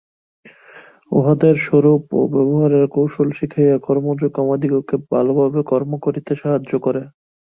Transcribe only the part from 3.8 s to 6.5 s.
কর্মযোগ আমাদিগকে ভালভাবে কর্ম করিতে